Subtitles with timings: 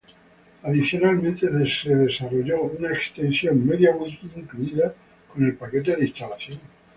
[0.63, 4.95] Adicionalmente se desarrolló una extensión MediaWiki incluida
[5.31, 6.59] con el paquete de instalación.